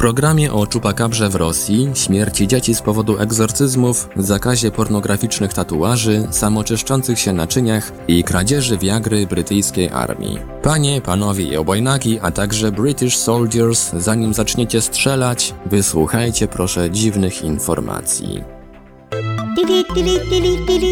programie 0.00 0.52
o 0.52 0.66
czupakabrze 0.66 1.28
w 1.28 1.34
Rosji, 1.34 1.90
śmierci 1.94 2.48
dzieci 2.48 2.74
z 2.74 2.82
powodu 2.82 3.18
egzorcyzmów, 3.18 4.08
zakazie 4.16 4.70
pornograficznych 4.70 5.52
tatuaży, 5.52 6.26
samoczyszczących 6.30 7.18
się 7.18 7.32
naczyniach 7.32 7.92
i 8.08 8.24
kradzieży 8.24 8.78
wiagry 8.78 9.26
brytyjskiej 9.26 9.88
armii. 9.88 10.38
Panie, 10.62 11.00
panowie 11.00 11.44
i 11.44 11.56
obojnaki, 11.56 12.18
a 12.22 12.30
także 12.30 12.72
British 12.72 13.16
Soldiers, 13.16 13.92
zanim 13.92 14.34
zaczniecie 14.34 14.80
strzelać, 14.80 15.54
wysłuchajcie 15.66 16.48
proszę 16.48 16.90
dziwnych 16.90 17.42
informacji. 17.42 18.44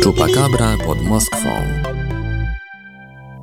Czupakabra 0.03 0.77
pod 0.87 1.03
Moskwą. 1.03 1.51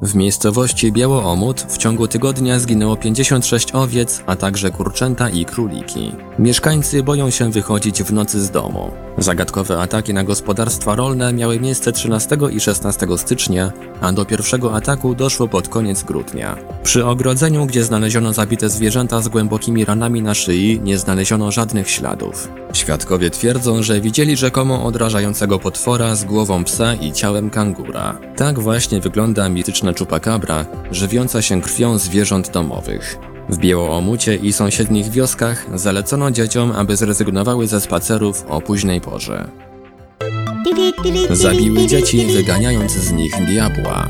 W 0.02 0.16
miejscowości 0.16 0.92
Białoomut 0.92 1.62
w 1.62 1.78
ciągu 1.78 2.08
tygodnia 2.08 2.60
zginęło 2.60 2.98
56 2.98 3.72
owiec, 3.76 4.24
a 4.26 4.36
także 4.36 4.72
kurczęta 4.72 5.30
i 5.30 5.46
króliki. 5.46 6.12
Mieszkańcy 6.40 7.04
boją 7.04 7.30
się 7.30 7.52
wychodzić 7.52 8.04
w 8.04 8.14
nocy 8.14 8.42
z 8.42 8.52
domu. 8.52 8.92
Zagadkowe 9.18 9.82
ataki 9.82 10.14
na 10.14 10.24
gospodarstwa 10.24 10.96
rolne 10.96 11.34
miały 11.34 11.60
miejsce 11.60 11.92
13 11.92 12.38
i 12.52 12.60
16 12.60 13.08
stycznia, 13.18 13.72
a 14.02 14.12
do 14.12 14.26
pierwszego 14.26 14.76
ataku 14.76 15.16
doszło 15.16 15.48
pod 15.48 15.68
koniec 15.68 16.04
grudnia. 16.04 16.58
Przy 16.84 17.06
ogrodzeniu, 17.06 17.66
gdzie 17.66 17.84
znaleziono 17.84 18.34
zabite 18.34 18.70
zwierzęta 18.70 19.22
z 19.22 19.28
głębokimi 19.28 19.86
ranami 19.86 20.22
na 20.22 20.34
szyi, 20.34 20.80
nie 20.84 20.98
znaleziono 20.98 21.52
żadnych 21.52 21.90
śladów. 21.90 22.50
Świadkowie 22.74 23.30
twierdzą, 23.30 23.84
że 23.84 24.02
widzieli 24.02 24.38
rzekomo 24.38 24.86
odrażającego 24.86 25.60
potwora 25.60 26.16
z 26.16 26.26
głową 26.26 26.64
psa 26.64 26.94
i 26.94 27.12
ciałem 27.12 27.50
kangura. 27.50 28.18
Tak 28.36 28.60
właśnie 28.60 29.00
wygląda 29.02 29.50
mityczna 29.86 29.94
czupakabra, 29.94 30.66
żywiąca 30.92 31.42
się 31.42 31.62
krwią 31.62 31.98
zwierząt 31.98 32.52
domowych. 32.52 33.18
W 33.50 33.58
Białoomucie 33.58 34.36
i 34.36 34.54
sąsiednich 34.54 35.10
wioskach 35.10 35.66
zalecono 35.80 36.32
dzieciom, 36.32 36.72
aby 36.72 36.96
zrezygnowały 36.96 37.68
ze 37.68 37.82
spacerów 37.82 38.46
o 38.50 38.62
późnej 38.62 39.02
porze. 39.02 39.48
Zabiły 41.30 41.88
dzieci, 41.88 42.26
wyganiając 42.26 42.92
z 42.92 43.12
nich 43.12 43.46
diabła. 43.46 44.10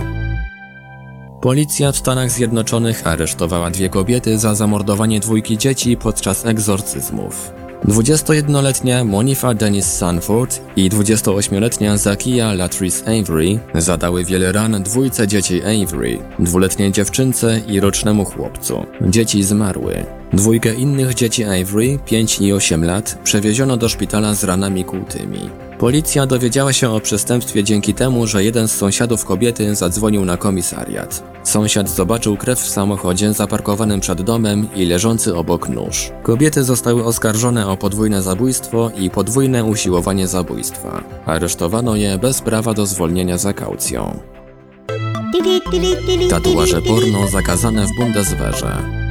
Policja 1.42 1.92
w 1.92 1.98
Stanach 1.98 2.31
Zjednoczonych 2.31 3.08
aresztowała 3.08 3.70
dwie 3.70 3.90
kobiety 3.90 4.38
za 4.38 4.56
zamordowanie 4.56 5.20
dwójki 5.20 5.58
dzieci 5.58 5.98
podczas 5.98 6.46
egzorcyzmów. 6.46 7.52
21-letnia 7.88 9.03
Monifa 9.03 9.53
Dennis 9.53 9.97
Sanford 9.97 10.61
i 10.75 10.89
28-letnia 10.89 11.97
Zakia 11.97 12.53
Latrice 12.53 13.03
Avery 13.05 13.59
zadały 13.75 14.25
wiele 14.25 14.52
ran 14.52 14.83
dwójce 14.83 15.28
dzieci 15.28 15.61
Avery, 15.61 16.17
dwuletniej 16.39 16.91
dziewczynce 16.91 17.61
i 17.67 17.80
rocznemu 17.80 18.25
chłopcu. 18.25 18.86
Dzieci 19.02 19.44
zmarły. 19.44 20.06
Dwójkę 20.33 20.73
innych 20.73 21.13
dzieci 21.13 21.44
Avery, 21.44 22.00
5 22.06 22.41
i 22.41 22.53
8 22.53 22.86
lat, 22.86 23.19
przewieziono 23.23 23.78
do 23.78 23.89
szpitala 23.89 24.33
z 24.33 24.44
ranami 24.44 24.83
kłutymi. 24.83 25.64
Policja 25.80 26.26
dowiedziała 26.26 26.73
się 26.73 26.90
o 26.90 27.00
przestępstwie 27.00 27.64
dzięki 27.64 27.94
temu, 27.94 28.28
że 28.28 28.44
jeden 28.44 28.68
z 28.68 28.72
sąsiadów 28.72 29.26
kobiety 29.26 29.76
zadzwonił 29.76 30.26
na 30.26 30.38
komisariat. 30.38 31.24
Sąsiad 31.44 31.90
zobaczył 31.90 32.38
krew 32.38 32.59
w 32.59 32.69
samochodzie 32.69 33.34
zaparkowanym 33.34 34.00
przed 34.00 34.22
domem 34.22 34.68
i 34.75 34.85
leżący 34.85 35.35
obok 35.35 35.69
nóż. 35.69 36.12
Kobiety 36.24 36.64
zostały 36.64 37.06
oskarżone 37.06 37.68
o 37.68 37.78
podwójne 37.78 38.22
zabójstwo 38.22 38.91
i 38.97 39.09
podwójne 39.09 39.64
usiłowanie 39.64 40.28
zabójstwa. 40.28 41.03
Aresztowano 41.25 41.96
je 41.96 42.18
bez 42.18 42.41
prawa 42.41 42.74
do 42.74 42.85
zwolnienia 42.85 43.38
za 43.38 43.53
kaucją. 43.53 44.19
Tatuaże 46.30 46.81
porno 46.81 47.28
zakazane 47.28 47.85
w 47.85 47.90
Bundeswehrze. 48.00 49.04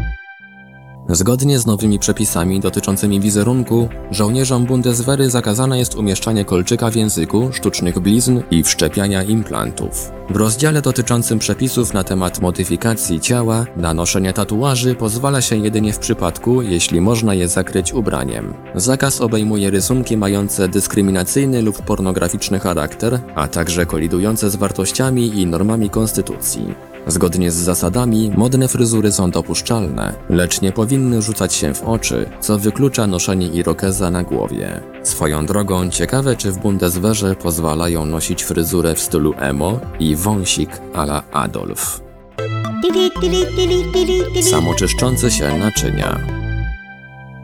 Zgodnie 1.08 1.58
z 1.58 1.66
nowymi 1.66 1.98
przepisami 1.98 2.60
dotyczącymi 2.60 3.20
wizerunku, 3.20 3.88
żołnierzom 4.10 4.66
Bundeswehry 4.66 5.30
zakazane 5.30 5.78
jest 5.78 5.94
umieszczanie 5.94 6.44
kolczyka 6.44 6.90
w 6.90 6.96
języku, 6.96 7.48
sztucznych 7.52 7.98
blizn 7.98 8.40
i 8.50 8.62
wszczepiania 8.62 9.22
implantów. 9.22 10.10
W 10.30 10.36
rozdziale 10.36 10.82
dotyczącym 10.82 11.38
przepisów 11.38 11.94
na 11.94 12.04
temat 12.04 12.40
modyfikacji 12.40 13.20
ciała, 13.20 13.66
na 13.76 13.94
noszenie 13.94 14.32
tatuaży 14.32 14.94
pozwala 14.94 15.40
się 15.40 15.56
jedynie 15.56 15.92
w 15.92 15.98
przypadku, 15.98 16.62
jeśli 16.62 17.00
można 17.00 17.34
je 17.34 17.48
zakryć 17.48 17.92
ubraniem. 17.92 18.54
Zakaz 18.74 19.20
obejmuje 19.20 19.70
rysunki 19.70 20.16
mające 20.16 20.68
dyskryminacyjny 20.68 21.62
lub 21.62 21.82
pornograficzny 21.82 22.58
charakter, 22.58 23.20
a 23.34 23.48
także 23.48 23.86
kolidujące 23.86 24.50
z 24.50 24.56
wartościami 24.56 25.40
i 25.40 25.46
normami 25.46 25.90
konstytucji. 25.90 26.93
Zgodnie 27.06 27.50
z 27.50 27.54
zasadami, 27.54 28.32
modne 28.36 28.68
fryzury 28.68 29.12
są 29.12 29.30
dopuszczalne, 29.30 30.14
lecz 30.28 30.60
nie 30.60 30.72
powinny 30.72 31.22
rzucać 31.22 31.54
się 31.54 31.74
w 31.74 31.82
oczy, 31.82 32.30
co 32.40 32.58
wyklucza 32.58 33.06
noszenie 33.06 33.46
irokeza 33.46 34.10
na 34.10 34.22
głowie. 34.22 34.80
Swoją 35.02 35.46
drogą, 35.46 35.90
ciekawe 35.90 36.36
czy 36.36 36.52
w 36.52 36.58
Bundeswehrze 36.58 37.34
pozwalają 37.34 38.06
nosić 38.06 38.42
fryzurę 38.42 38.94
w 38.94 39.00
stylu 39.00 39.34
emo 39.38 39.80
i 40.00 40.16
wąsik 40.16 40.70
a 40.94 41.02
la 41.02 41.22
Adolf. 41.32 42.00
Samoczyszczące 44.50 45.30
się 45.30 45.58
naczynia. 45.58 46.20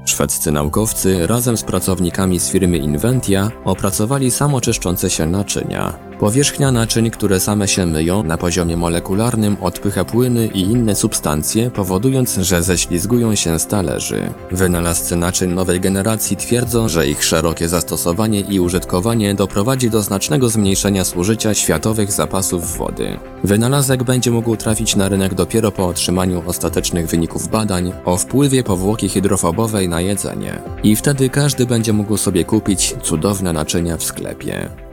Szwedzcy 0.04 0.52
naukowcy 0.52 1.26
razem 1.26 1.56
z 1.56 1.62
pracownikami 1.62 2.40
z 2.40 2.50
firmy 2.50 2.78
Inventia 2.78 3.50
opracowali 3.64 4.30
samoczyszczące 4.30 5.10
się 5.10 5.26
naczynia. 5.26 6.09
Powierzchnia 6.20 6.72
naczyń, 6.72 7.10
które 7.10 7.40
same 7.40 7.68
się 7.68 7.86
myją 7.86 8.22
na 8.22 8.36
poziomie 8.36 8.76
molekularnym 8.76 9.56
odpycha 9.60 10.04
płyny 10.04 10.46
i 10.46 10.60
inne 10.60 10.94
substancje, 10.94 11.70
powodując, 11.70 12.34
że 12.34 12.62
ześlizgują 12.62 13.34
się 13.34 13.58
z 13.58 13.66
talerzy. 13.66 14.32
Wynalazcy 14.50 15.16
naczyń 15.16 15.52
nowej 15.52 15.80
generacji 15.80 16.36
twierdzą, 16.36 16.88
że 16.88 17.08
ich 17.08 17.24
szerokie 17.24 17.68
zastosowanie 17.68 18.40
i 18.40 18.60
użytkowanie 18.60 19.34
doprowadzi 19.34 19.90
do 19.90 20.02
znacznego 20.02 20.48
zmniejszenia 20.48 21.04
zużycia 21.04 21.54
światowych 21.54 22.12
zapasów 22.12 22.76
wody. 22.76 23.18
Wynalazek 23.44 24.02
będzie 24.02 24.30
mógł 24.30 24.56
trafić 24.56 24.96
na 24.96 25.08
rynek 25.08 25.34
dopiero 25.34 25.72
po 25.72 25.86
otrzymaniu 25.86 26.42
ostatecznych 26.46 27.06
wyników 27.06 27.48
badań 27.48 27.92
o 28.04 28.16
wpływie 28.16 28.62
powłoki 28.62 29.08
hydrofobowej 29.08 29.88
na 29.88 30.00
jedzenie. 30.00 30.62
I 30.82 30.96
wtedy 30.96 31.28
każdy 31.28 31.66
będzie 31.66 31.92
mógł 31.92 32.16
sobie 32.16 32.44
kupić 32.44 32.94
cudowne 33.02 33.52
naczynia 33.52 33.96
w 33.96 34.04
sklepie. 34.04 34.89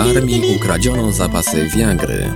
Armii 0.00 0.56
ukradziono 0.56 1.12
zapasy 1.12 1.68
Viagry. 1.76 2.32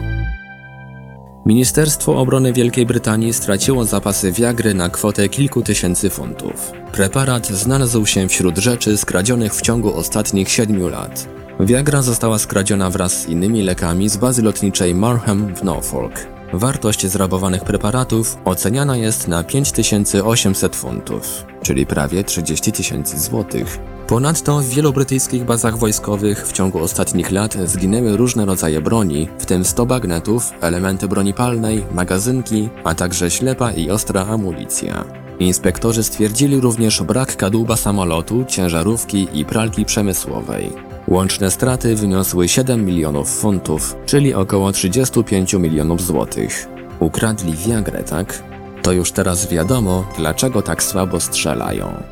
Ministerstwo 1.47 2.19
Obrony 2.19 2.53
Wielkiej 2.53 2.87
Brytanii 2.87 3.33
straciło 3.33 3.85
zapasy 3.85 4.33
Viagry 4.33 4.75
na 4.75 4.89
kwotę 4.89 5.29
kilku 5.29 5.63
tysięcy 5.63 6.11
funtów. 6.11 6.73
Preparat 6.93 7.47
znalazł 7.47 8.07
się 8.07 8.29
wśród 8.29 8.59
rzeczy 8.59 8.97
skradzionych 8.97 9.55
w 9.55 9.63
ciągu 9.63 9.97
ostatnich 9.97 10.49
siedmiu 10.51 10.89
lat. 10.89 11.29
Viagra 11.61 12.03
została 12.03 12.39
skradziona 12.39 12.91
wraz 12.91 13.23
z 13.23 13.29
innymi 13.29 13.63
lekami 13.63 14.09
z 14.09 14.17
bazy 14.17 14.43
lotniczej 14.43 14.95
Marham 14.95 15.55
w 15.55 15.65
Norfolk. 15.65 16.40
Wartość 16.53 17.07
zrabowanych 17.07 17.65
preparatów 17.65 18.37
oceniana 18.45 18.97
jest 18.97 19.29
na 19.29 19.45
5800 19.45 20.77
funtów, 20.77 21.45
czyli 21.63 21.87
prawie 21.87 22.25
30 22.25 22.73
tysięcy 22.73 23.21
złotych. 23.21 23.79
Ponadto 24.07 24.59
w 24.61 24.65
wielu 24.65 24.93
brytyjskich 24.93 25.45
bazach 25.45 25.79
wojskowych 25.79 26.49
w 26.49 26.53
ciągu 26.53 26.79
ostatnich 26.79 27.31
lat 27.31 27.57
zginęły 27.65 28.17
różne 28.17 28.45
rodzaje 28.45 28.81
broni, 28.81 29.29
w 29.39 29.47
tym 29.47 29.65
100 29.65 29.87
bagnetów, 29.87 30.53
elementy 30.61 31.09
broni 31.09 31.35
palnej, 31.35 31.85
magazynki, 31.93 32.69
a 32.85 32.95
także 32.95 33.31
ślepa 33.31 33.73
i 33.73 33.91
ostra 33.91 34.27
amunicja. 34.27 35.05
Inspektorzy 35.39 36.05
stwierdzili 36.05 36.61
również 36.61 37.03
brak 37.03 37.37
kadłuba 37.37 37.77
samolotu, 37.77 38.45
ciężarówki 38.49 39.29
i 39.33 39.45
pralki 39.45 39.85
przemysłowej. 39.85 40.90
Łączne 41.11 41.51
straty 41.51 41.97
wyniosły 41.97 42.49
7 42.49 42.85
milionów 42.85 43.31
funtów, 43.41 43.97
czyli 44.07 44.35
około 44.35 44.73
35 44.73 45.55
milionów 45.55 46.03
złotych. 46.03 46.69
Ukradli 47.01 47.53
Viagrę, 47.53 48.05
tak? 48.05 48.43
To 48.83 48.93
już 48.93 49.13
teraz 49.13 49.49
wiadomo, 49.49 50.05
dlaczego 50.17 50.63
tak 50.63 50.83
słabo 50.83 51.21
strzelają. 51.21 52.03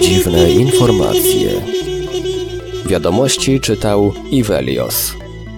Dziwne 0.00 0.50
informacje. 0.50 1.50
Wiadomości 2.86 3.60
czytał 3.60 4.12
Ivelios. 4.30 5.12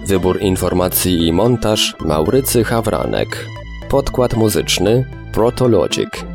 Wybór 0.07 0.41
informacji 0.41 1.27
i 1.27 1.31
montaż 1.31 1.95
Maurycy 1.99 2.63
Hawranek. 2.63 3.47
Podkład 3.89 4.33
muzyczny 4.33 5.05
Protologic. 5.33 6.34